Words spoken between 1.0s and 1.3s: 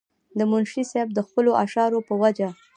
د